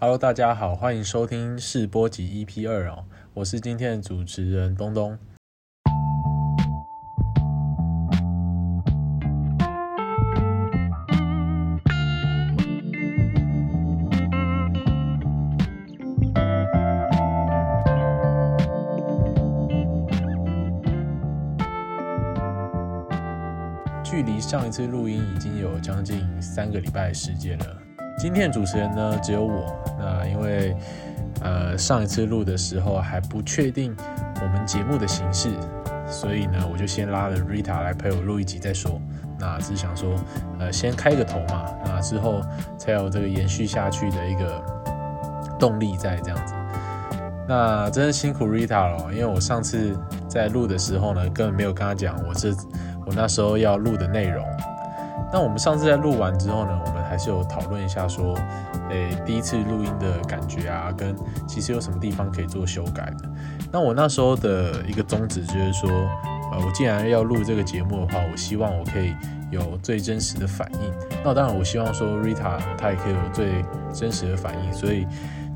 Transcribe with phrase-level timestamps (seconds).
[0.00, 3.04] Hello，大家好，欢迎收听试播集 EP 二哦，
[3.34, 5.18] 我是今天的主持人东东。
[24.04, 27.87] 距离上一次录音已经有将近三个礼拜时间了。
[28.18, 29.72] 今天的主持人呢只有我。
[29.98, 30.76] 那因为
[31.40, 33.96] 呃上一次录的时候还不确定
[34.42, 35.50] 我们节目的形式，
[36.08, 39.00] 所以呢我就先拉了 Rita 来陪我录一集再说。
[39.38, 40.16] 那只想说
[40.58, 42.40] 呃先开个头嘛，那之后
[42.76, 44.60] 才有这个延续下去的一个
[45.58, 46.54] 动力在这样子。
[47.46, 49.96] 那真的辛苦 Rita 了，因为我上次
[50.28, 52.52] 在录的时候呢根本没有跟他讲我这。
[53.06, 54.44] 我那时候要录的内容，
[55.32, 58.34] 那我们上次在录完之后呢，我们还是有讨论一下，说，
[58.90, 63.28] 诶，第一次录音的感觉啊，跟其实有什么地方可以做修改的。
[63.72, 65.90] 那我那时候的一个宗旨就是说，
[66.52, 69.14] 呃，我既然要录这个节目的话，我希望我可以
[69.50, 70.92] 有最真实的反应。
[71.24, 74.72] 那当然，我希望说 Rita 她也可以有最真实的反应。
[74.72, 75.06] 所以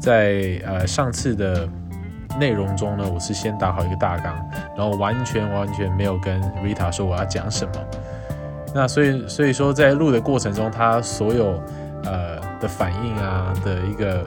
[0.00, 1.68] 在呃上次的。
[2.40, 4.34] 内容中呢，我是先打好一个大纲，
[4.74, 7.72] 然后完全完全没有跟 Rita 说我要讲什么。
[8.74, 11.62] 那所以所以说在录的过程中，他所有
[12.04, 14.26] 呃的反应啊的一个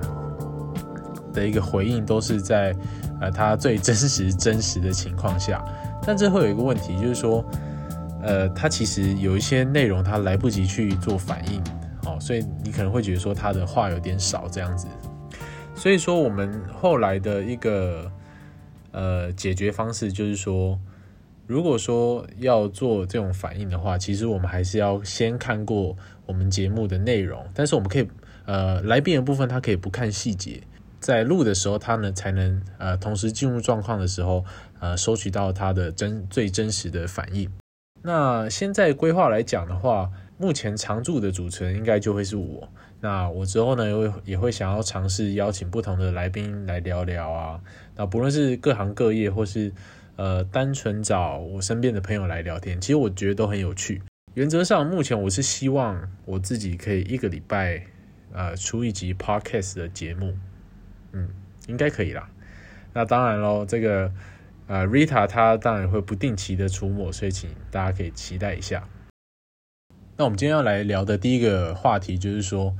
[1.33, 2.75] 的一个回应，都是在
[3.19, 5.63] 呃他最真实真实的情况下。
[6.05, 7.43] 但这会有一个问题，就是说
[8.21, 11.59] 呃他其实有一些内容他来不及去做反应，
[12.05, 14.87] 哦，所以你可能会觉得说他的话有点少这样子。
[15.73, 18.09] 所以说，我们后来的一个
[18.91, 20.79] 呃解决方式就是说，
[21.47, 27.45] 如果说要做这种反应的话，其实我们还是要先看过我们节目的内容。
[27.53, 28.07] 但是我们可以
[28.45, 30.61] 呃来宾的部分，他可以不看细节，
[30.99, 34.43] 在录的时候，他呢才能呃同时进入状况的时候，
[34.79, 37.51] 呃收取到他的真最真实的反应。
[38.01, 42.67] 那现在规划来讲的话，目前常驻的主持人应该就会是我。
[43.01, 47.59] 那我之后呢，也会也会想要尝试邀请不同的来宾来聊聊啊。
[47.95, 49.71] 那不论是各行各业，或是
[50.15, 54.01] 呃单纯找我身边的朋友来聊天，其实我觉得都很有趣。
[54.33, 57.85] 原则上，目前我是希望我自己可以一个礼拜
[58.33, 60.35] 呃出一集 podcast 的节目，
[61.13, 61.29] 嗯，
[61.67, 62.29] 应该可以啦。
[62.93, 64.11] 那当然喽，这个
[64.67, 68.87] 呃 Rita 她当然会不定期的出没，所以请大家可以期待一下。
[70.17, 72.75] 那我们今天要来聊的第一个话题就是说。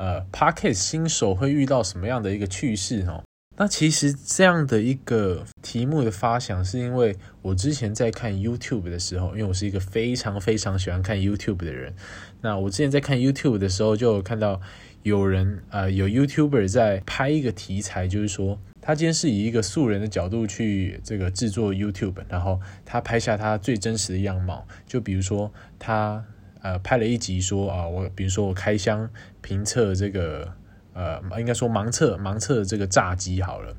[0.00, 3.24] 呃，Podcast 新手会遇到什么样的一个趣事哦？
[3.58, 11.92] 那其实这样的一个题目的发想，是因为我之前在看 YouTube 的时候，因为我是一个非常非常喜欢看 YouTube 的人。
[12.40, 14.60] 那我之前在看 YouTube 的时候，就看到
[15.02, 26.24] 有人呃，有 YouTuber 在拍一个题材，就是说他今天是以一个素人的角度去这个制作 YouTube，然后他拍下他最真实的样貌，就比如说他。
[26.60, 29.08] 呃，拍了一集说啊，我比如说我开箱
[29.40, 30.52] 评测这个，
[30.98, 33.76] 呃，应该说盲测盲测这个炸鸡好了。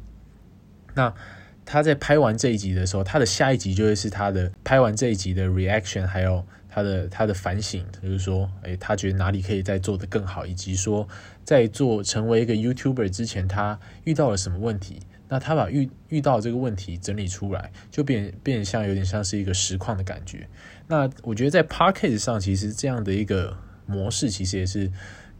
[0.96, 1.14] 那
[1.66, 11.06] 他在拍完这一集的时候，他的下一集就会是他的拍完这一集的 reaction，还有他的他的反省，就是说，诶，他觉得哪里可以再做得更好，以及说
[11.44, 15.02] 在做成为一个 YouTuber 之前，他遇到了什么问题。
[15.32, 20.48] 那他把遇遇到这个问题整理出来，就变变像有点像是一个实况的感觉。
[20.88, 23.56] 那我觉得在 Podcast 上，其实这样的一个
[23.86, 24.92] 模式，其实也是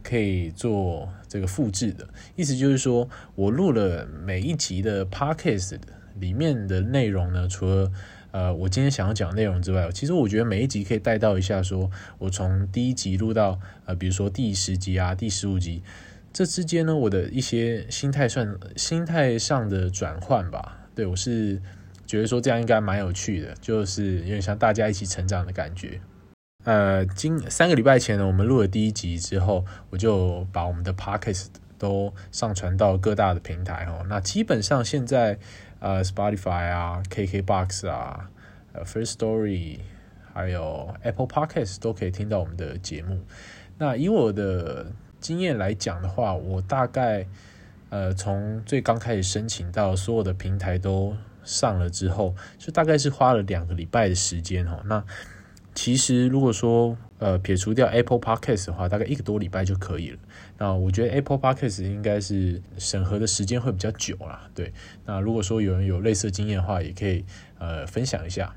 [0.02, 2.08] 可以做这个复制的。
[2.36, 5.78] 意思就是说，我录了每一集的 Podcast
[6.18, 7.92] 里面的内容呢，除了
[8.32, 15.82] 呃我今天想要讲内容之外，其实我觉得每一集可以带到一下，说我从第一集录到呃，比如说第十集啊、第十五集。
[16.32, 20.86] 这之间呢，我的一些心态算心态上的转换吧。
[20.94, 21.60] 对我是
[22.06, 26.00] 觉得说这样应该蛮有趣的，就是有点像大家一起成长的感觉。
[26.64, 31.46] 呃，今三个礼拜前呢，我们录了第一集之后，我就把我们的 podcast
[31.78, 34.04] 都上传到各大的平台哦。
[34.08, 35.38] 那基本上现在
[35.78, 38.28] 呃，Spotify 啊、KKBox 啊、
[38.74, 39.78] 呃 First Story
[40.34, 43.22] 还有 Apple Podcast 都可以听到我们的节目。
[43.78, 47.26] 那以我的经验来讲的话，我大概
[47.88, 54.82] 呃从最刚开始申请到所有的平台都上了之后，就大概是花了两个礼拜的时间哦。
[54.84, 55.02] 那
[55.74, 60.18] 其实如果说呃撇除掉 Apple Podcast 的话，大概一个多礼拜就可以了。
[60.58, 64.48] 那我觉得 Apple Podcast 应该是审核的时间会比较久啦。
[64.54, 64.72] 对，
[65.06, 67.24] 那如果说有人有类似经验的话，也可以
[67.58, 68.54] 呃分享一下。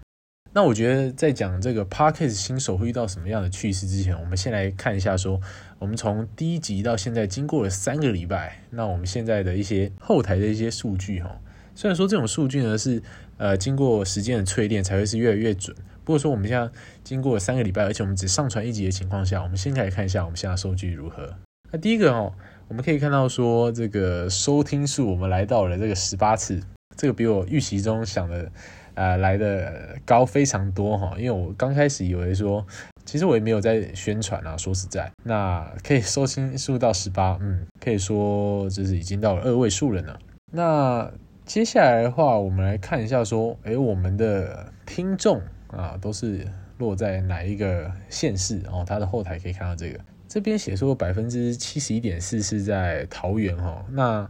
[0.56, 5.42] 那我觉得在讲这个 Podcast 新手会遇到什么样的趣事之前，我们先来看一下说，
[5.80, 11.42] 我们从第一集到现在经过了三个礼拜，那我们现在的一些后台的一些数据哈，
[11.74, 13.02] 虽然说这种数据呢是
[13.38, 16.70] 呃经过时间的淬炼才会是越来越准，不过说我们现在
[17.04, 21.30] 经过三个礼拜，而且我们只上传一集的情况下，我们先来看一下我们现在数据如何。
[21.72, 22.34] 那第一个哦，
[22.68, 26.62] 我们可以看到说这个收听数我们来到了这个十八次，
[26.96, 28.52] 这个比我预期中想的。
[28.96, 32.64] 呃，来的高非常多哈，因为我刚开始以为说，
[33.06, 34.56] 其实我也没有在宣传啊。
[34.56, 40.16] 说实在，那可以收听数到十八，嗯，可以说就是已经到了二位数了呢。
[40.52, 41.12] 那
[41.44, 45.42] 接下来的话，我们来看一下说，诶，我们的听众
[45.76, 46.48] 啊，都是
[46.78, 48.62] 落在哪一个县市？
[48.72, 53.86] 哦，它的后台可以看到这个，这边写说百分之七十一点四是在桃园哈。
[53.92, 54.30] 那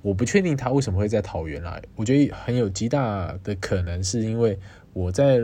[0.00, 4.58] 我不确定他为什么会在桃园啦，我觉得很有极大的可能是因为
[4.92, 5.38] 我在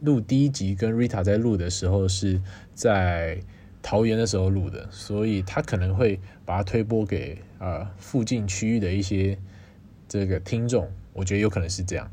[0.00, 2.40] 录第一集跟 Rita 在录的时候是
[2.74, 3.38] 在
[3.82, 9.36] 桃园的时候录的，所以他可能会把它推播给呃附近区域的一些
[10.08, 12.10] 这个听众，我觉得有可能是这样。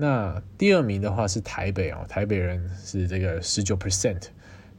[0.00, 4.22] 那第二名的话是台北哦，台北人是这个十九 percent，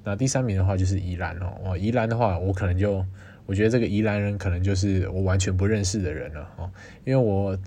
[0.03, 3.06] 那第三名的话就是宜兰哦，哦宜兰的话我可能就。
[3.47, 6.71] 我觉得这个宜兰人可能就是我完全不认识的人了哦，
[7.03, 7.57] 因为我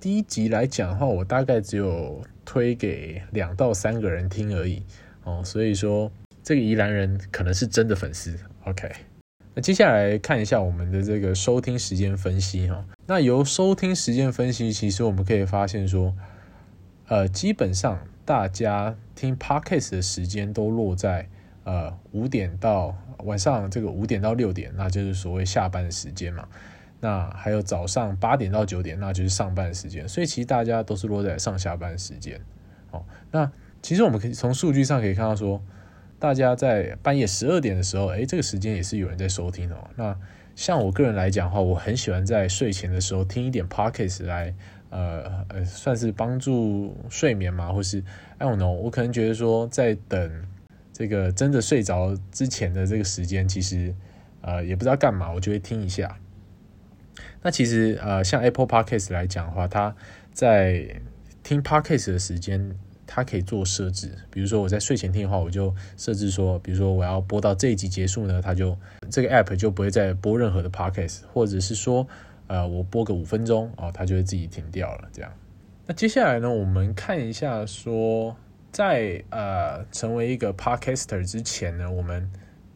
[0.00, 4.82] 第一集来讲的话，我大概只有推给两到三个人听而已
[5.24, 6.10] 哦，所以说
[6.42, 8.38] 这个宜兰人可能是真的粉丝。
[8.64, 8.90] OK，
[9.54, 16.14] 那接下来看一下我们的这个收听时间分析哈，那由收听时间分析，其实我们可以发现说，
[17.08, 21.28] 呃，基本上大家听 Podcast 的时间都落在
[21.64, 22.96] 呃五点到。
[23.24, 26.46] 晚上这个五点到六点，那就是所谓下班的时间嘛。
[27.00, 30.08] 那还有早上八点到九点，那就是上班时间。
[30.08, 32.40] 所以其实大家都是落在上下班时间。
[32.92, 33.50] 哦，那
[33.82, 35.60] 其实我们可以从数据上可以看到说，
[36.20, 39.90] 大家在半夜十二点的时候，诶，这个时间也是有人在收听哦。
[39.96, 40.16] 那
[40.54, 44.54] 像我个人来讲的话，我很喜欢在睡前的时候听一点 podcast 来，
[44.90, 48.02] 呃，算是帮助睡眠嘛，或是
[48.38, 50.30] I don't know，我可能觉得说在等。
[50.90, 53.94] 这个真的睡着之前的这个时间，其实
[54.40, 56.18] 呃也不知道干嘛，我就会听一下。
[57.40, 59.94] 那其实呃像 Apple Podcast 来讲的话，它
[60.32, 61.00] 在
[61.44, 62.76] 听 Podcast 的时间，
[63.06, 64.10] 它可以做设置。
[64.28, 68.76] 比如说我在睡前听的话，我就设置说，比如说我要播到这一集结束呢，它就
[69.08, 72.04] 这个 App 就不会再播任何的 Podcast，或者是说
[72.48, 75.08] 呃我播个五分钟哦，它就会自己停掉了。
[75.12, 75.32] 这样。
[75.86, 78.36] 那接下来呢，我们看一下说。
[78.70, 82.30] 在呃成为一个 podcaster 之前呢，我们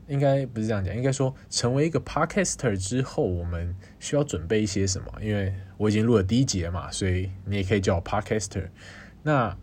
[0.08, 5.06] 应该不是这样讲，应该说成为一个 podcaster 之后，我们需要准备一些什么？
[5.20, 8.68] 因为我已经录了第一节嘛，所以你也可以叫我 podcaster。
[9.22, 9.54] 那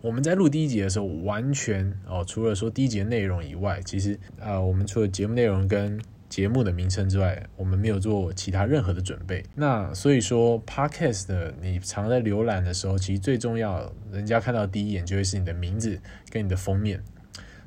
[0.00, 9.44] 我们在录第一集的时候，完全哦，除了说第一节内容以外，其实呃，我们除了节目内容跟节目的名称之外，我们没有做其他任何的准备。
[9.54, 16.00] 那所以说，Podcast 你常在浏览的时候，其实最重要，人家看到第一眼就会是你的名字
[16.30, 17.02] 跟你的封面。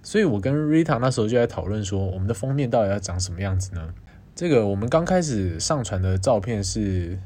[0.01, 3.93] 所以我跟 Rita 那时候就在讨论说，我们的封面到底要长什么样子呢？
[4.33, 7.19] 这个我们刚开始上传的照片是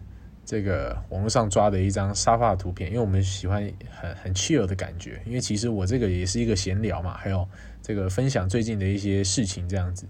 [0.43, 5.21] 这个网络上抓的一张沙发图片，因为我们喜欢很很 chill 的感觉。
[5.25, 7.47] 因为其实我这个也是一个闲聊嘛，还有
[7.81, 10.07] 这个分享最近的一些事情这样子。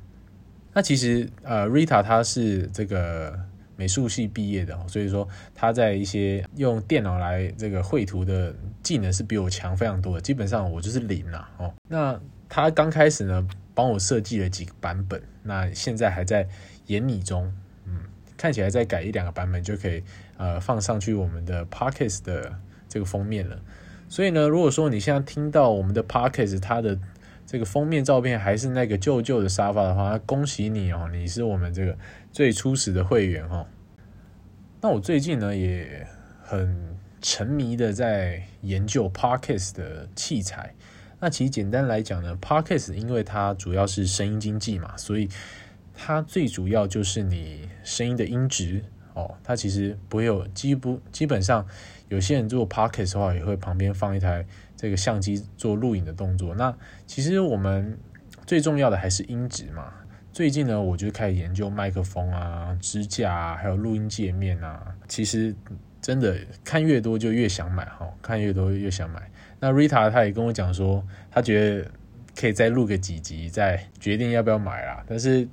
[0.78, 3.36] 那其实呃，Rita 她是这个
[3.76, 11.74] 美术系毕业的，所以说她在一些用电脑来这个绘图的技能是比我强非常多的，基本上我就是零啦哦。
[11.90, 16.48] 那她刚开始呢，帮我设计了几个版本，那现在还在
[16.86, 17.52] 研拟中，
[17.88, 18.02] 嗯，
[18.38, 20.04] 看起来再改一两个版本就可以
[20.38, 22.54] 呃放上去我们的 Pockets 的
[22.88, 23.60] 这个封面了。
[24.10, 27.00] 所以呢，如果说你现在听到我们的 Pockets 它的
[27.48, 31.98] 这个封面照片还是那个旧旧的沙发的话，恭喜你哦，你是我们这个
[32.30, 33.66] 最初始的会员哦。
[34.82, 36.06] 那我最近呢也
[36.44, 40.76] 很沉迷的在研究 Parkes 的器材。
[41.22, 45.30] 那其实简单来讲呢，Parkes 因为它主要是声音经济嘛，所以
[45.96, 49.34] 它最主要就是你声音的音质哦。
[49.42, 51.66] 它其实不会有基不基本上
[52.10, 54.46] 有些人做 Parkes 的话，也会旁边放一台。
[54.78, 56.74] 这个相机做录影的动作，那
[57.08, 57.98] 其实我们
[58.46, 59.92] 最重要的还是音质嘛。
[60.32, 64.96] 最近呢，我就开始研究麦克风啊、支架啊，还有录音界面啊。
[65.08, 65.56] 其实
[66.00, 69.32] 真的看越多就越想买哈，看越多越想买。
[69.60, 71.92] 那 Rita 他也跟我讲说，他觉得
[72.40, 75.04] 可以再录个几集，再决定要不要买啦。
[75.08, 75.48] 但是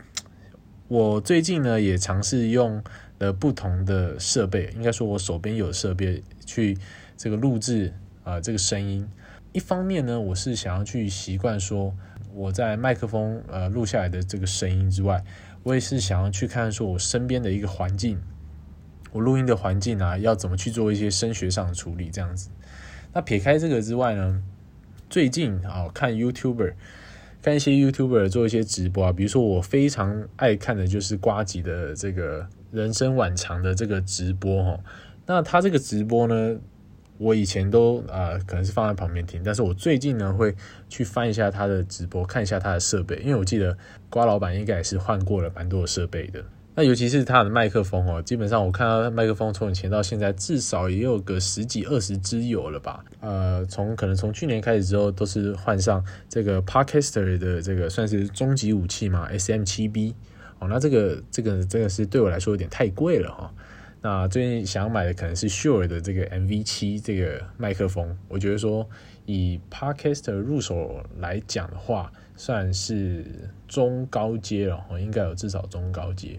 [0.86, 2.84] 我最近呢，也尝试用
[3.20, 6.76] 了不同的设备，应该说我手边有设备去
[7.16, 7.90] 这个录制。
[8.24, 9.06] 啊，这个声音，
[9.52, 11.94] 一方面呢，我是想要去习惯说
[12.34, 15.22] 我在麦克风呃录下来的这个声音之外，
[15.62, 18.18] 我也是想要去看说我身边的一个环境，
[19.12, 22.48] 我录音的环境啊，要怎么去做一些声学上的处理这样子。
[23.12, 24.42] 那撇开这个之外呢，
[25.10, 26.72] 最近啊看 YouTuber，
[27.42, 34.80] 看一些 YouTuber 做一些直播啊，比如说我非常爱看的就是瓜吉的这个人生晚长的这个直播哈。
[35.26, 36.56] 那他这个直播呢？
[37.18, 40.54] 我以前都啊，可能是放在旁边听，但是我最近呢会
[40.88, 43.76] 去翻一下他的直播，看一下他的设备，因为我记得
[44.10, 46.42] 瓜老板应该也是换过了蛮多的设备的。
[46.76, 53.04] 那尤其是他的麦克风哦，基本上我看到麦克风从以前到现在至少也有个十几二十支有了吧。
[53.20, 60.14] 呃，从可能从去年开始之后，都是换上这个 Podcaster 的这个算是终极武器嘛，SM7B。
[60.58, 63.54] 哦，那这个这个这个是对我来说有点太贵了哈。
[64.04, 68.86] 那最近想买的可能是 Sure 的这个 MV 七这个麦克风，我觉得说
[69.24, 73.24] 以 Podcast 入手来讲的话，算是
[73.66, 76.38] 中高阶了，我应该有至少中高阶。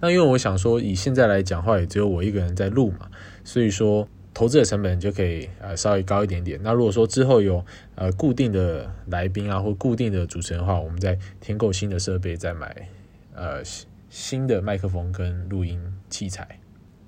[0.00, 3.08] 那因为我想说，以现在来讲的话，也只有我一个人在录嘛，
[3.44, 6.58] 所以说投资的成本就可以呃稍微高一点点。
[6.64, 12.88] 那如果说之后有呃固定的来宾啊，或固定的主持人的话，我们再添购新的设备，再买
[13.36, 13.62] 呃
[14.10, 15.80] 新的麦克风跟录音
[16.10, 16.58] 器材。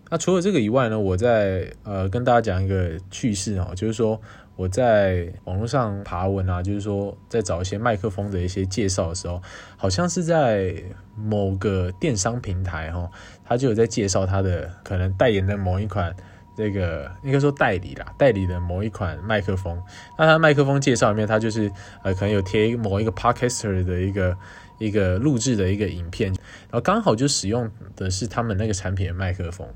[0.09, 4.21] 那除了这个以外呢，我在呃跟大家讲一个趣事哦，就是说
[4.55, 9.43] 我在网络上爬文啊，就是说在找一些麦克风的一些介绍的时候，
[9.77, 10.75] 好像是在
[11.17, 13.11] 某个电商平台哈，
[13.45, 16.15] 他就有在介绍他的可能代言的某一款
[16.57, 19.83] 这个应该说代理啦，代理的某一款麦克风。
[20.17, 21.71] 那他麦克风介绍里面，他就是
[22.03, 24.37] 呃可能有贴某一个 Podcaster 的一个。
[24.79, 29.67] 一个录制的一个影片，然后刚好就使用的是他们那个产品的麦克风，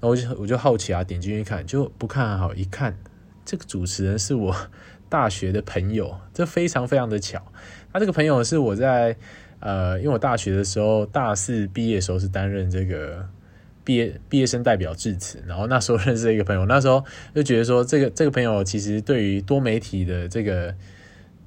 [0.00, 2.96] 然后我就我就好奇啊，点进去看就不看好，一看
[3.44, 4.56] 这个主持人是我
[5.08, 7.40] 大学的朋友，这非常非常的巧。
[7.92, 9.16] 他这个朋友是我在
[9.60, 13.28] 呃，因为我大学的时候大四毕业的时候是担任这个
[13.84, 17.04] 毕业毕业生代表致辞，然后那时候认识一个朋友，那时候
[17.34, 20.74] 就觉得说这个这个朋友其实对于多媒体的这个。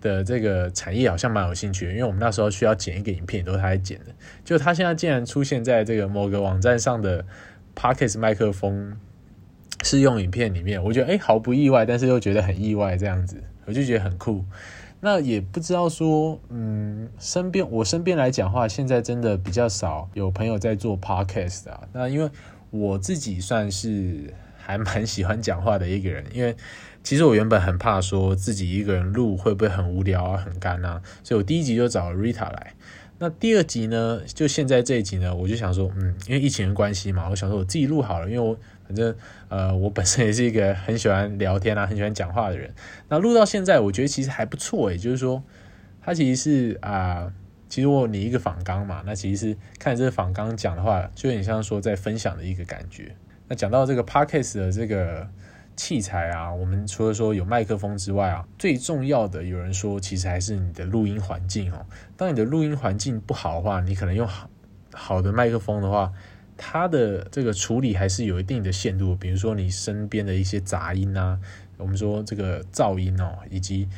[0.03, 4.07] 的这个产业好像蛮有兴趣，因为我们那时候需要剪一个影片，都是他在剪的。
[4.43, 7.25] 就他现在竟然出现在这个某个网站上的
[7.75, 8.97] Pocket 麦克风
[9.83, 14.43] 试用影片里面，我觉得哎毫不意外，但是又觉得很意外这样子，我就觉得很酷。
[15.01, 21.81] 那也不知道说，嗯，身边我身边来讲话，现在真的比较少有朋友在做 Podcast 啊。
[21.91, 22.29] 那因为
[22.69, 26.55] 我自己算是还蛮喜欢讲话的一个人，因为。
[27.03, 32.73] 其实我原本很怕说自己一个人录会不会很无聊啊、很干啊，所以我第一集就找 Rita 来。
[33.23, 38.53] 那第二集呢，就现在这一集呢，我就想说，嗯，因为疫情的关系嘛，我想说我自己录好了，因为我
[38.85, 39.15] 反正
[39.47, 42.75] 呃，我本身也是一个很喜欢聊天啊、很喜欢讲话的人。
[43.07, 45.41] 那录到现在，我觉得其实还不错诶，就是说
[46.01, 47.31] 它其实是啊，
[47.69, 53.15] 其实我你一个仿纲嘛，那其实是看这个仿纲讲的话，就有点像说在分享的一个感觉。
[53.47, 55.25] 那讲到这个 Podcast 的这个。
[55.75, 61.85] 器材啊，我们除了说有麦克风之外啊，最重要的有人说，其实还是你的录音环境哦。
[62.15, 64.49] 当你的录音环境不好的话，你可能用好
[64.93, 66.11] 好的麦克风的话，
[66.57, 69.15] 它的这个处理还是有一定的限度。
[69.15, 71.39] 比如说你身边的一些杂音啊，
[71.77, 73.89] 我们说这个噪音哦，以及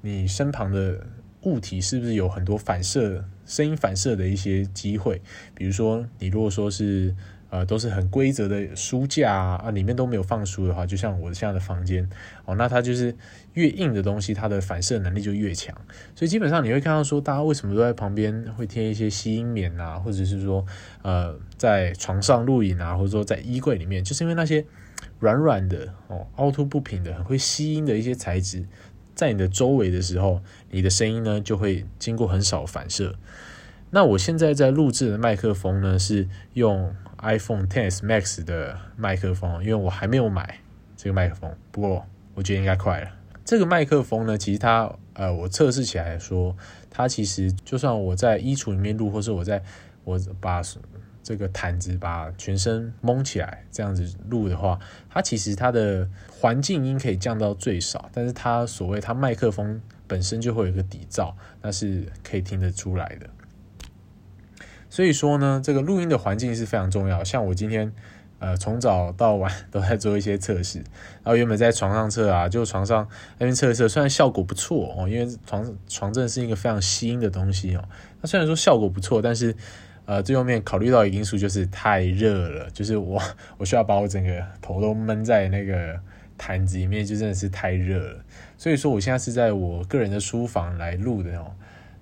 [0.00, 1.06] 你身旁的
[1.42, 5.22] 物体是不是有很多反射声音反射的一些机会。
[5.54, 7.14] 比如说你如果说是。
[7.52, 12.08] 呃，都是很规则的书架啊，里面都没有放书的话，就像我现在的房间
[12.46, 13.14] 哦，那它就是
[13.52, 15.76] 越硬的东西，它的反射能力就越强。
[16.14, 20.64] 所以基本上你会看到说，大家为什么都在旁边会贴一些吸音棉啊，或者是说
[21.02, 24.64] 呃，在床上录影啊，或者说在衣柜里面，就是因为那些
[25.18, 28.64] 软软的哦，凹凸不平的、很会吸音的一些材质，
[29.14, 30.40] 在你的周围的时候，
[30.70, 33.14] 你的声音呢就会经过很少反射。
[33.90, 36.96] 那我现在在录制的麦克风呢，是用。
[37.22, 40.58] iPhone 10s Max 的麦克风，因为我还没有买
[40.96, 43.10] 这个麦克风，不过我觉得应该快了。
[43.44, 46.56] 这个麦克风呢，其实它呃，我测试起来说，
[46.90, 49.62] 它其实就算我在衣橱里面录，或是我在
[50.04, 50.60] 我把
[51.22, 63.28] 这个毯子把全身蒙起来这样子录的话，它其实它的环境音可以降到最少，但是它所谓它麦克风本身就会有一个底噪，那是可以听得出来的。
[64.92, 67.24] 所以说呢，这个录音的环境是非常重要。
[67.24, 67.90] 像我今天，
[68.40, 70.80] 呃，从早到晚都在做一些测试。
[70.80, 73.08] 然后原本在床上测啊，就床上
[73.38, 77.82] 那边测一测，虽然效果不错哦，因为床床真的是一个非常吸音的东西哦。
[78.20, 79.56] 那虽然说效果不错，但是
[80.04, 83.18] 呃，最后面考虑到一因素就是太热了，就是我
[83.56, 85.98] 我需要把我整个头都闷在那个
[86.36, 88.22] 毯子里面就真的是太热了，
[88.58, 91.54] 所以说我现在是在我个人的书房来录的哦。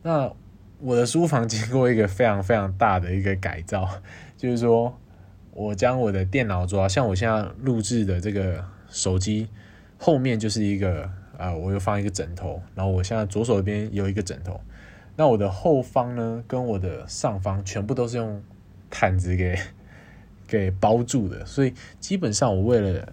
[0.02, 0.32] 那
[0.80, 3.88] 我的书房经过一个非常非常大的一个改造，
[4.36, 4.98] 就是说
[5.52, 9.48] 我将我的电脑桌，像我现在录制的这个手机
[9.98, 14.60] 后面就是一个啊，我又放一个枕头，然后我现在左手边有一个枕头，
[15.16, 18.42] 那我的后方呢跟我的上方全部都是用
[18.88, 19.58] 毯子给。
[20.48, 23.08] 给包住的，所以基本上我为了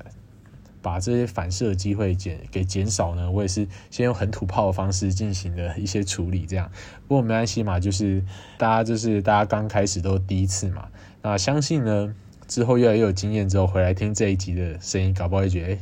[0.88, 6.72] 把这些反射的机会减给减少呢，我也是先用很土炮的方式进行的一些处理，这样。
[7.08, 8.24] 不过没关系嘛，就是
[8.58, 10.88] 大家就是大家刚开始都第一次嘛，
[11.22, 12.16] 那相信呢
[12.48, 15.80] 之后越来越有经验之后回来听这一集的声音，搞不好会觉得哎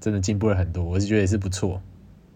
[0.00, 1.80] 真的进步了很多，我是觉得也是不错。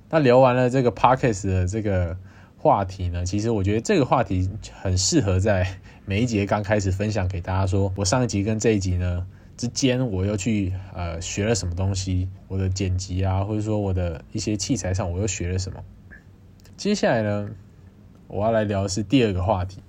[0.09, 2.17] 那聊完了这个 Parkes 的这个。
[2.62, 3.26] 话题呢？
[3.26, 4.49] 其实我觉得这个话题
[4.81, 5.67] 很适合在
[6.05, 7.67] 每一节刚开始分享给大家。
[7.67, 9.26] 说我上一集跟这一集呢
[9.62, 12.28] 之间，我又去呃学了什么东西？
[12.49, 15.85] 我的剪辑啊，或者说我的一些器材上，我又学了什么？
[16.76, 17.49] 接下来呢，
[18.26, 19.81] 我要来聊的是第二个话题。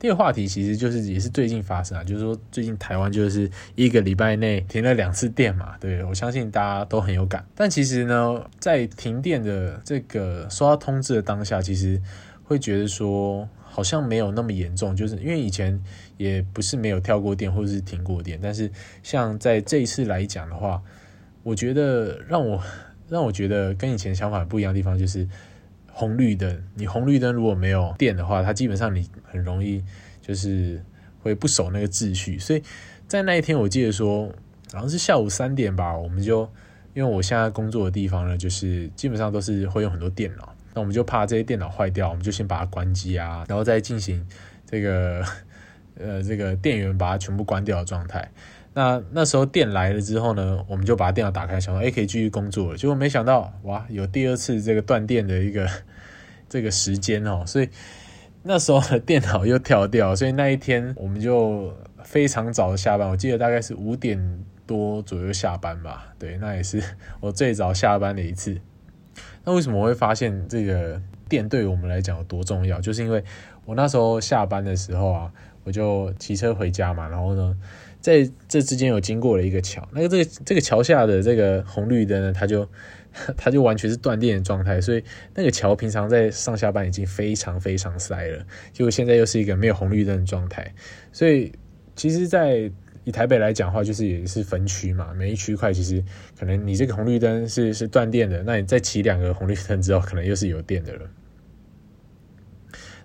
[0.00, 7.46] 第二个话题其实就是也是最近发生啊，就是说最近台湾就是一个礼拜内停了两次电嘛，对我相信大家都很有感。
[7.54, 12.02] 但其实呢，在停电的这个收到通知的当下，其实
[12.42, 15.82] 会觉得说好像没有那么严重，就是因为以前
[16.18, 18.70] 也不是没有跳过电或者是停过电，但是
[19.02, 20.82] 像在这一次来讲的话，
[21.42, 22.62] 我觉得让我
[23.08, 25.26] 让我觉得跟以前想法不一样的地方就是。
[25.92, 29.82] 红绿灯，你红绿灯如果没有电的话，它基本上你很容易
[30.22, 30.82] 就是
[31.20, 32.38] 会不守那个秩序。
[32.38, 32.62] 所以
[33.06, 34.26] 在那一天，我记得说
[34.72, 36.48] 好像是下午三点吧，我们就
[36.94, 44.26] 因为我现在工作的地方呢，就是基本上都是会用很多电脑，那我们就怕这些电脑坏掉，我们就先把它关机啊，然后再进行
[44.64, 45.24] 这个
[45.98, 48.30] 呃这个电源把它全部关掉的状态。
[48.72, 52.78] 那那时候电来了之后呢，我们就把电脑打开，想说哎可以继续工作了。
[52.78, 55.68] 结果没想到哇，有第二次这个断电的一个
[56.48, 57.68] 这个时间哦，所以
[58.44, 63.08] 那时候的电脑又跳掉，所以那一天我们就非常早的下班。
[63.08, 66.80] 我记得大概是五点多左右下班吧，对，那也是
[67.18, 68.56] 我最早下班的一次。
[69.44, 72.80] 那为什么我会发现这个电对我们来讲有多重要？
[72.80, 73.22] 就是因为
[73.64, 75.32] 我那时候下班的时候啊，
[75.64, 77.56] 我就骑车回家嘛，然后呢。
[78.02, 82.66] 在这之间有经过了一个桥，那个这个这个桥下的这个红绿灯呢，它就
[83.36, 90.72] 它就完全是断电的状态，所以那个桥平常在上下班已经非常非常塞了，结果现在又是一个没有红绿灯的状态，
[91.12, 91.52] 所以
[91.94, 92.72] 其实，在
[93.10, 96.02] 台北来讲的话，就是也是分区嘛，每一区块其实
[96.38, 101.00] 可能你这个红绿灯是是断电的，那你再起两个红绿灯之后，可能又是有电的了。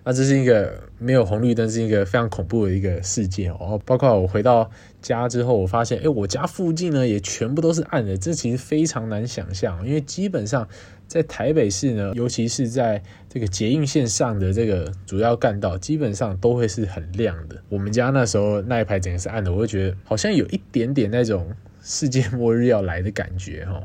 [0.04, 3.80] 那这是一个没有红绿灯，是一个非常恐怖的一个世界哦。
[3.84, 4.70] 包括我回到
[5.06, 9.86] 家之后，我发现，哎，我家附近呢也全部都是暗的，这其实非常难想象。
[9.86, 10.66] 因为基本上
[11.06, 17.62] 在台北市呢，尤其是在这个捷运线上的这个主要干道，基本上都会是很亮的。
[17.68, 23.80] 我们家那时候那一排整个是暗的，我会觉得好像有一点点那种世界末日要来的感觉哈。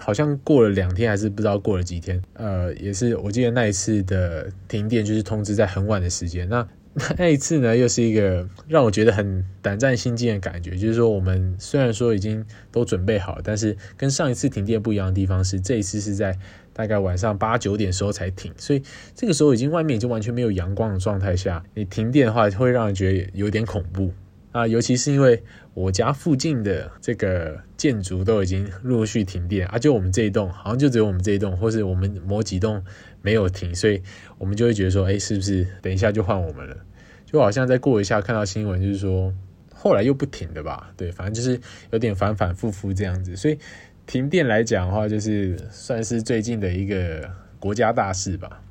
[0.00, 2.20] 好像过了两天，还是不知道过了几天。
[2.32, 6.48] 呃，也是我记得那一次的停电，就是通知在很晚的时间。
[6.48, 6.66] 那
[7.16, 10.76] 那一次呢，又是一个让我觉得很胆战心惊的感觉。
[10.76, 16.36] 就是说，我们虽然说已经都准备好，但是跟上一次停电不一样的地方是，这一次是在
[16.72, 18.52] 大概晚上八九点时候才停。
[18.56, 18.82] 所以
[19.14, 24.12] 这个时候已经外面已经完全没有阳光的状态下，你停电的话，会让人觉得有点恐怖。
[24.52, 25.40] 啊，尤其是因为
[25.74, 32.82] 我家附近的这个建筑都已经陆续停电啊，就我们这一栋，好像就只有我们这一栋，或是我们某几栋
[33.22, 34.02] 没有停，所以
[34.38, 36.76] 我们就会觉得说，哎，是不是等一下就换我们了？
[37.24, 39.32] 就好像再过一下看到新闻，就是说
[39.74, 40.92] 后来又不停的吧？
[40.96, 43.36] 对，反正就是有点反反复复这样子。
[43.36, 43.58] 所以
[44.06, 48.62] 停电来讲的话，就是算是最近的一个国家大事吧。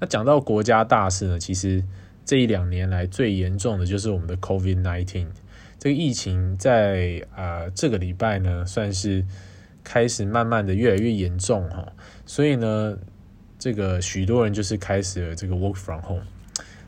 [0.00, 1.84] 那讲到国家大事呢，其实。
[2.26, 5.26] 这一两年来最严重的就是我们的 COVID nineteen
[5.78, 9.22] 这个疫情，在啊这个礼拜呢，算是
[9.82, 11.92] 开始慢慢的越来越严重哈，
[12.24, 12.96] 所以呢，
[13.58, 16.26] 这个许多人就是开始了这个 work from home。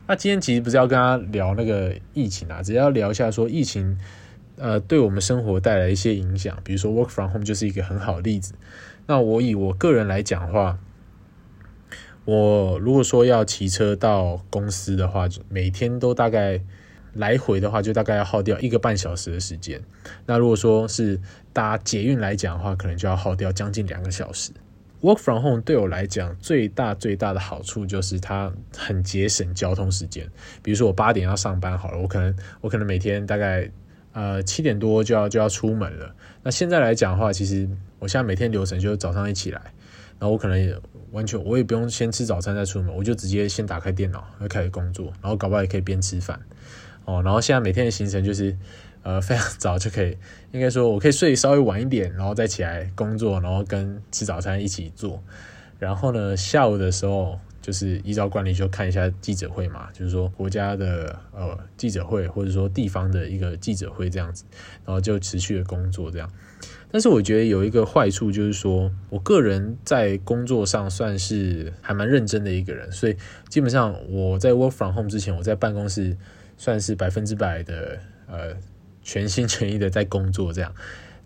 [0.07, 3.97] 那今天其实不是要跟他聊那个疫情啊，只要聊一下说疫情
[4.57, 8.53] 呃对我们生活带来一些影响，比如说 work from home 就是一个很好的例子。
[9.05, 10.79] 那我以我个人来讲话。
[12.25, 16.61] 我如果说要骑车到公司的话，每天都大概
[17.13, 19.81] 来回的话，就大概要耗掉一个半小时的时间。
[20.25, 21.21] 那如果说是
[21.53, 24.51] 搭捷运来讲的话，可能就要耗掉将近两个小时。
[25.01, 30.29] Work from home 对我来讲最大最大的好处就是它很节省交通时间。
[30.61, 33.69] 比如说我八点要上班好了，我可能我可能每天大概。
[34.13, 36.15] 呃七点多就要就要出门了。
[36.41, 39.61] 那现在来讲的话，其实我现在每天流程就是早上一起来，
[40.17, 40.75] 然后我可能也
[41.11, 46.39] 完全我也不用先吃早餐再出门，我就直接先打开电脑要开始工作，然后搞不好也可以边吃饭
[47.05, 47.21] 哦。
[47.23, 48.57] 然后现在每天的行程就是
[49.07, 50.17] 呃非常早就可以，
[50.51, 55.23] 应该说我可以睡稍微晚一点，然后再起来工作，然后跟吃早餐一起做。
[55.79, 64.43] 然后呢，下午的时候就是依照惯例就看一下记者会嘛，就是说国家的呃记者会，或者说地方的一个记者会这样子，
[64.85, 66.29] 然后就持续的工作这样。
[66.91, 73.15] 但是我觉得有一个坏处就是说，我个人在工作上算是还蛮认真的一个人，所以
[73.47, 76.17] 基本上我在 work from home 之前，我在办公室
[76.57, 78.53] 算是百分之百的呃
[79.07, 80.69] 全心全意的在工作这样。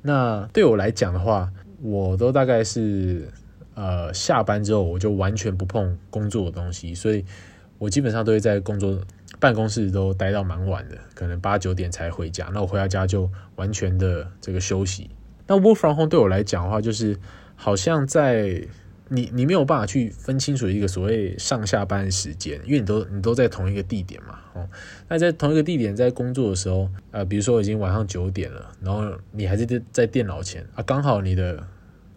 [0.04, 3.28] 那对我来讲的话，我都大概是
[3.74, 7.26] 呃下班之后我就完全不碰工作的东西，所以
[7.80, 9.02] 我基本上都会在工作
[9.40, 12.52] 办公室都待到蛮晚的，可能八九点才回家。
[12.54, 15.10] 那我回到家就完全的这个休息。
[15.48, 17.18] 那 work from home 对我来讲的话，就是
[17.56, 18.62] 好像在
[19.14, 24.70] 你你没有办法去分清楚一个所谓上下班时间，因为你都你都在同一个地点嘛，哦，
[25.10, 31.62] 那在同一个地点在工作的时候，呃，比如说已经晚上九点了，然后你还是在在电脑前啊，刚好你的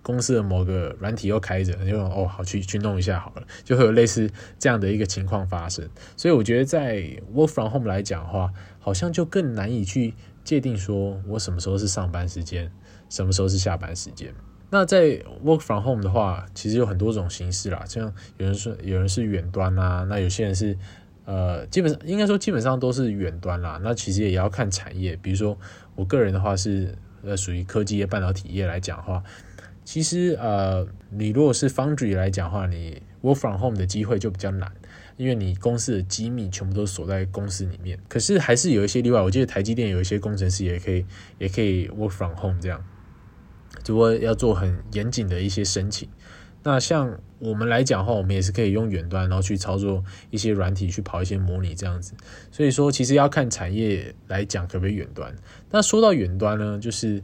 [0.03, 5.89] 公司的某个软体又开着，你就哦好去去弄一下好了，就会有类似这样的一个情况发生。
[6.17, 7.03] 所以我觉得在
[7.35, 12.71] work from home 来讲的话，好像就更难以去界定说我什么时候是上班时间。
[13.11, 14.35] 什么时候是下班时间？
[14.71, 17.85] 那在 work from home 的话，其实有很多种形式啦。
[17.87, 20.77] 像有人说有人是远端啊，那有些人是
[21.25, 23.81] 呃，基本上应该说基本上都是远端啦。
[23.83, 25.57] 那其实也要看产业，比如说
[25.95, 29.23] 我个人的话是呃属于科技业、半导体业来讲话，
[29.85, 34.71] 其实呃你如果是 foundry 来讲话，你 work from home 的机会就比较难，
[35.17, 37.99] 因为你公司的机密全部都锁在公司里面。
[38.09, 41.07] 可是还是有一些例外，我记得台积电有一些工程师也可以
[41.39, 42.85] 也可以 work from home 这样。
[43.85, 46.09] 只不过要做很严谨的一些申请。
[46.65, 52.15] 那像我们来讲的话，我们也是可以用远端，然后去操作一些软体，去跑一些模拟这样子。
[52.51, 55.33] 所以说，其实要看产业来讲可不可以远端。
[55.71, 57.23] 那说到远端呢，就是。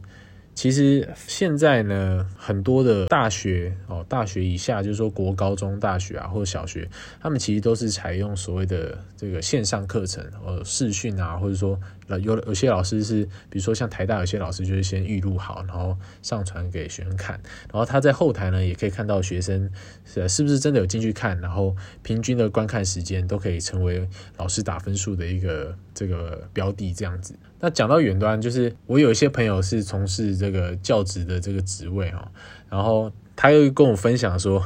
[0.53, 6.87] 其实现在呢，很多的大学哦，大学以下就是说国高中大学啊，或者小学，
[7.21, 11.79] 他们其实都是采用所谓的这个线上课程，呃，视讯啊，或者说
[12.19, 17.39] 有有些老师是，比如说像台大有些老师就是先预录好，然后上传给学生看，
[17.71, 19.69] 然后他在后台呢也可以看到学生
[20.05, 27.35] 是是不是真的有进去看，然后平均的观看时间都可以成为老师打分数的一个这个标的这样子。
[27.59, 32.31] 那讲到远端，就是我有一些朋友是从事这个教职的这个职位哈，
[32.69, 34.63] 然后他又跟我分享说，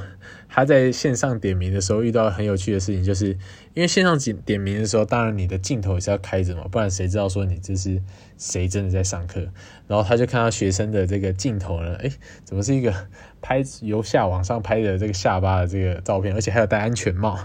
[0.56, 3.28] 他在线上点名的时候遇到很有趣的事情，就是
[3.74, 8.02] 因为线上点点名的时候，当然你的镜头也是要开着嘛，不然谁知道说你这是
[8.38, 9.42] 谁真的在上课？
[9.86, 12.10] 然后他就看到学生的这个镜头呢，诶，
[12.46, 12.94] 怎么是一个
[13.42, 17.36] 拍由下往上拍的这个下巴的这个照片，而且还有戴安全帽，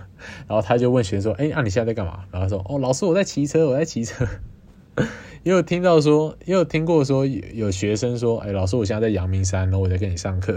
[0.47, 2.21] 然后他就问学生说，诶，那你现在在干嘛？
[2.31, 4.25] 然后说，哦，老师我在骑车，我在骑车。
[5.43, 10.55] 也有听到说，也有听过说，有学生说：“哎，老师，我现在在阳明山，然后我在跟你上课。”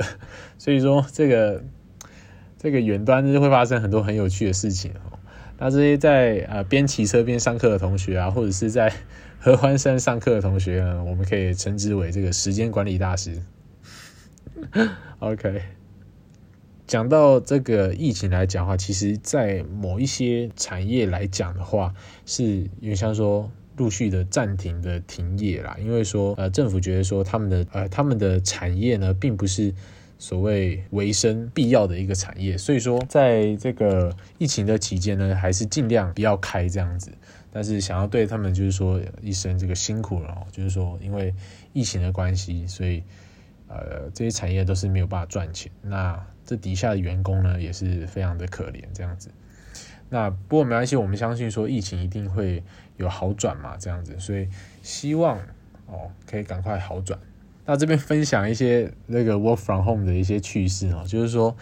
[0.59, 1.63] 所以说，这个
[2.63, 5.19] 这个远端就会发生很多很有趣的事情哦。
[5.59, 8.91] 那这些在呃边骑车边上课的同学啊，或者是在
[9.37, 13.43] 合欢山上课的同学呢，我们可以称之为这个时间管理大师。
[15.19, 15.61] OK，
[16.87, 21.93] 讲到这个疫情来讲的话，其实在某一些产业来讲的话，
[22.25, 22.43] 是
[22.79, 23.51] 因为像说。
[23.75, 29.73] 陆续的暂停的停业啦，因为说呃政府觉得说他们的呃他们的产业呢并不是
[30.23, 37.11] 所谓维生必要的一个产业，所以说在这个疫情的期间呢，还是尽量不要开这样子。
[37.51, 41.35] 但是想要对他们就是说一声这个辛苦了，就是说因为
[41.73, 43.03] 疫情的关系，所以
[43.67, 45.69] 呃这些产业都是没有办法赚钱。
[45.81, 49.29] 那这底下的员工呢也是非常的可怜这样子。
[50.07, 52.63] 那不过没关系，我们相信说疫情一定会
[52.95, 54.47] 有好转嘛，这样子，所以
[54.81, 55.37] 希望
[55.87, 57.19] 哦可以赶快好转。
[57.65, 61.55] 那这边分享一些那个 work from home 的一些趣事哦，就是说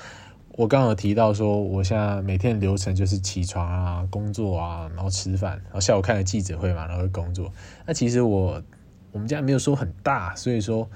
[0.53, 7.51] 我刚刚提到说，我现在每天的流程就是起床啊、工作啊，然后吃饭，然后下午看了记者会嘛，然后工作。
[7.85, 8.61] 那其实我
[9.11, 10.89] 我们家没有说很大，所以说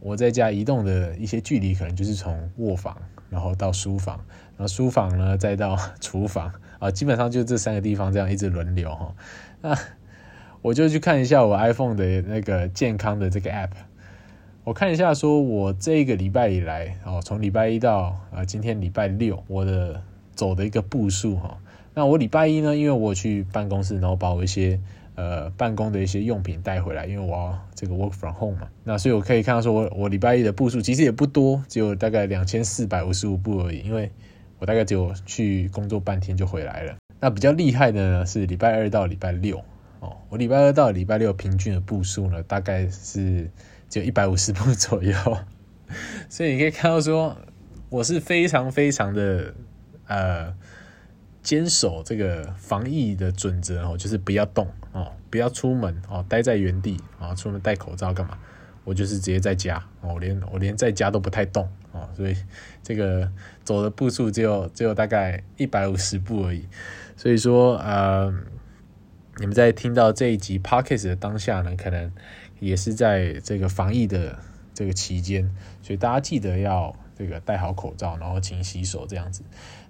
[0.00, 2.96] 我在家移动的一些距离，可能就是从卧房，
[3.28, 4.16] 然后到书房，
[4.56, 6.52] 然后书房呢再到厨房。
[6.78, 9.14] 啊，基本上就这三个地方这样一直轮流哈。
[9.60, 9.78] 那
[10.62, 13.70] 我就去看一下我 iPhone 的那个健康的这个 App，
[14.64, 20.00] 我看一下说我这一个礼拜以来，哦，从礼拜一到啊今天礼拜六，我的
[20.36, 21.58] 走的一个步数哈。
[21.94, 24.78] 那我礼拜一呢，因为我去办公室，然后把我一些
[25.16, 28.68] 呃办公的一些用品带回来，因为我要这个 work from home 嘛。
[28.84, 34.12] 那所以我可以看到说，我我礼拜一的步数其实也不多，只有大概两千四百五十五步而已，因为
[34.60, 36.94] 我大概只有去工作半天就回来了。
[37.18, 39.58] 那比较厉害的呢是礼拜二到礼拜六
[39.98, 43.50] 哦，我礼拜二到礼拜六平均的步数呢大概是
[43.92, 45.14] 就一百五十步左右，
[46.30, 47.36] 所以你可以看到说
[47.90, 49.52] 我是非常非常的
[50.06, 50.54] 呃
[51.42, 58.38] 坚守这个防疫的准则哦，就是不要动哦，不要出门哦，待在原地啊，出门戴口罩干嘛？
[58.84, 62.34] 我就是直接在家哦，连我连在家都不太动哦，所以
[62.82, 63.30] 这个
[63.62, 66.66] 走的步数只有只有大概一百五十步而已。
[67.14, 68.32] 所以说，呃，
[69.36, 72.10] 你们在听到这一集 podcast 的当下呢，可能
[72.62, 74.38] 也是在这个防疫的
[74.72, 75.50] 这个期间，
[75.82, 79.42] 所以大家记得要这个戴好口罩，然后勤洗手这样子。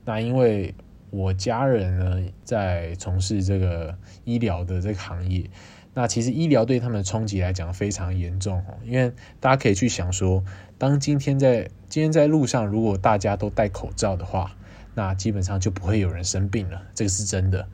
[0.07, 0.75] 那因为
[1.11, 5.51] 我家人呢在从事这个医疗的这个行业，
[5.93, 8.79] 那其实医疗对他们的冲击来讲非常严重哦。
[8.87, 10.43] 因为大家可以去想说，
[10.79, 14.57] 当今天在今天在路上，如果大家都戴口罩的话，
[14.95, 17.69] 那基本上就不会有人生病了，这个是真的。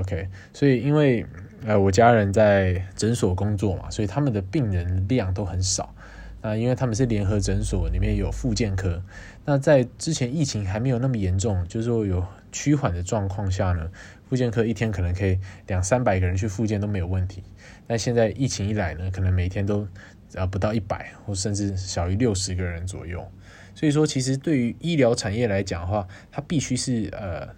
[0.00, 1.24] OK，所以因为
[1.64, 5.94] 呃我家人在诊所工作嘛，所以他们的病人量都很少。
[6.42, 9.02] 那因为他们是联合诊所，里面有复健科。
[9.44, 13.90] 那在之前疫情还没有那么严重，就是说有趋缓的状况下呢，
[14.28, 17.42] 复健科一天可能可以两三百个人去复健都没有问题。
[17.86, 19.88] 但现在疫情一来呢，可能每天都
[20.34, 23.26] 呃不到一百，或甚至小于六十个人左右。
[23.74, 27.48] 所以说，其实对于医疗产业来讲的话，它必须是呃，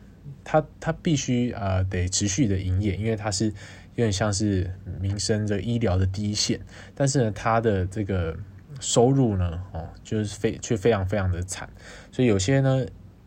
[0.44, 6.60] 它它必须呃得持续的营业，因为它是有点像是民生的医疗的第一线。
[6.94, 8.36] 但是呢，它的这个
[8.80, 11.68] 收入呢，哦，就是非却非常非常的惨。
[12.12, 12.84] 所以有些呢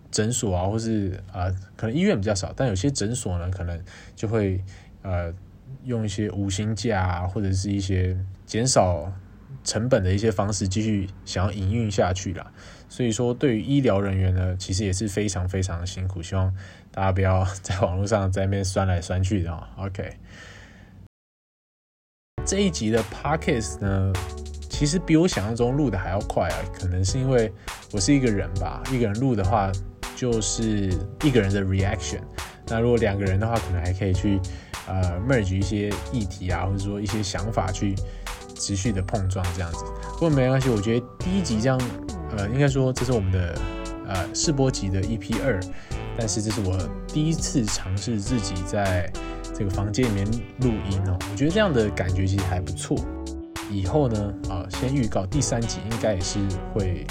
[0.10, 3.82] 诊所啊，或是啊可能医院比较少，但有些诊所呢，可能
[4.16, 4.64] 就会
[5.02, 5.34] 呃
[5.84, 9.12] 用一些无薪假啊，或者是一些减少
[9.64, 12.52] 成本的一些方式，继续想要营运下去啦。
[12.90, 16.22] 所以说，对于医疗人员呢，其实也是非常非常的辛苦。
[16.22, 16.54] 希望
[16.92, 19.64] 大家不要 在网络上在那边酸来酸去的哦。
[19.78, 20.14] OK，
[22.46, 24.12] 这一集的 Podcast 呢，
[24.70, 26.58] 其实比我想象中录的还要快啊。
[26.74, 27.50] 可能是因为
[27.94, 29.72] 我是一个人吧，一个人录的话
[30.16, 30.92] 就是
[31.24, 32.20] 一个人的 reaction。
[32.68, 34.38] 那如果两个人的话，可能还可以去
[34.88, 37.96] 呃 merge 一些议题啊，或者说一些想法去
[38.62, 39.84] 持续的碰撞这样子。
[40.14, 41.82] 不过没关系，我觉得第一集这样。
[42.38, 43.60] 呃，应该说这是我们的
[44.08, 45.60] 呃试播集的 EP 二，
[46.18, 49.12] 但是这是我第一次尝试自己在
[49.54, 50.26] 这个房间里面
[50.62, 52.98] 录音哦，我觉得这样的感觉其实还不错。
[53.70, 56.40] 以后呢，啊，先预告第三集应该也是
[56.74, 57.06] 会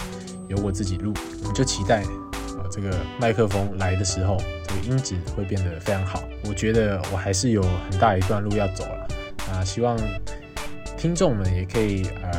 [0.48, 6.22] 由我自己录，我们就期待啊这个麦克风来的时候，这个音质会变得非常好。
[6.48, 9.08] 我觉得我还是有很大一段路要走了
[9.52, 9.98] 啊，希望
[11.00, 12.30] 听众们也可以呃，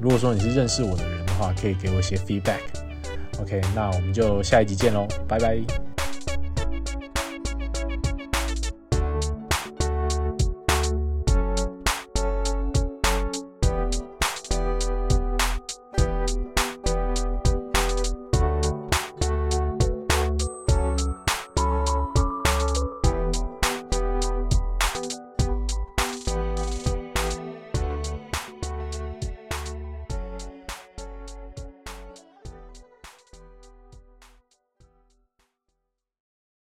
[0.00, 1.28] 如果说你是认识我的人的。
[1.38, 5.87] 话可以给我一些 feedback，OK，那我们就下一集见喽，拜拜。